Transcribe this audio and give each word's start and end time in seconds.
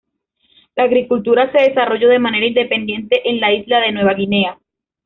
La 0.75 0.85
agricultura 0.85 1.51
se 1.51 1.61
desarrolló 1.61 2.09
de 2.09 2.17
manera 2.17 2.47
independiente 2.47 3.21
en 3.29 3.39
la 3.39 3.53
isla 3.53 3.79
de 3.81 3.91
Nueva 3.91 4.15
Guinea. 4.15 4.57